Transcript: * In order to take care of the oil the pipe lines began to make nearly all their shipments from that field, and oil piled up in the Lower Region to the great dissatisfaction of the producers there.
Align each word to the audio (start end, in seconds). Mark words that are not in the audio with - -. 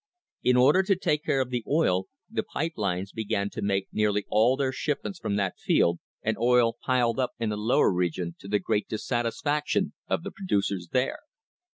* 0.25 0.43
In 0.51 0.57
order 0.57 0.81
to 0.81 0.95
take 0.95 1.23
care 1.23 1.41
of 1.41 1.51
the 1.51 1.63
oil 1.67 2.07
the 2.27 2.41
pipe 2.41 2.73
lines 2.75 3.11
began 3.11 3.51
to 3.51 3.61
make 3.61 3.87
nearly 3.91 4.25
all 4.29 4.57
their 4.57 4.71
shipments 4.71 5.19
from 5.19 5.35
that 5.35 5.59
field, 5.59 5.99
and 6.23 6.39
oil 6.39 6.75
piled 6.83 7.19
up 7.19 7.33
in 7.37 7.49
the 7.49 7.55
Lower 7.55 7.93
Region 7.93 8.35
to 8.39 8.47
the 8.47 8.57
great 8.57 8.87
dissatisfaction 8.87 9.93
of 10.07 10.23
the 10.23 10.31
producers 10.31 10.87
there. 10.91 11.19